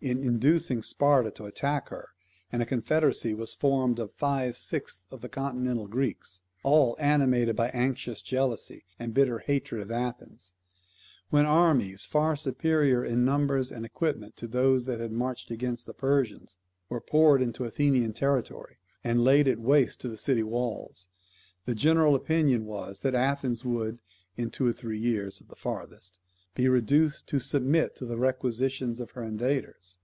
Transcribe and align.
in 0.00 0.22
inducing 0.22 0.80
Sparta 0.80 1.28
to 1.32 1.44
attack 1.44 1.88
her, 1.88 2.10
and 2.52 2.62
a 2.62 2.66
confederacy 2.66 3.34
was 3.34 3.52
formed 3.52 3.98
of 3.98 4.12
five 4.12 4.56
sixths 4.56 5.02
of 5.10 5.22
the 5.22 5.28
continental 5.28 5.88
Greeks, 5.88 6.40
all 6.62 6.94
animated 7.00 7.56
by 7.56 7.68
anxious 7.70 8.22
jealousy 8.22 8.84
and 8.96 9.12
bitter 9.12 9.40
hatred 9.40 9.82
of 9.82 9.90
Athens; 9.90 10.54
when 11.30 11.44
armies 11.46 12.04
far 12.04 12.36
superior 12.36 13.04
in 13.04 13.24
numbers 13.24 13.72
and 13.72 13.84
equipment 13.84 14.36
to 14.36 14.46
those 14.46 14.86
which 14.86 15.00
had 15.00 15.10
marched 15.10 15.50
against 15.50 15.84
the 15.84 15.94
Persians 15.94 16.58
were 16.88 17.00
poured 17.00 17.42
into 17.42 17.64
the 17.64 17.68
Athenian 17.70 18.12
territory, 18.12 18.76
and 19.02 19.24
laid 19.24 19.48
it 19.48 19.58
waste 19.58 20.00
to 20.02 20.06
the 20.08 20.16
city 20.16 20.44
walls; 20.44 21.08
the 21.64 21.74
general 21.74 22.14
opinion 22.14 22.66
was 22.66 23.00
that 23.00 23.16
Athens 23.16 23.64
would, 23.64 23.98
in 24.36 24.48
two 24.52 24.64
or 24.68 24.72
three 24.72 25.00
years 25.00 25.40
at 25.40 25.48
the 25.48 25.56
farthest, 25.56 26.20
be 26.54 26.66
reduced 26.66 27.28
to 27.28 27.38
submit 27.38 27.94
to 27.94 28.04
the 28.04 28.16
requisitions 28.16 28.98
of 28.98 29.12
her 29.12 29.22
invaders. 29.22 29.96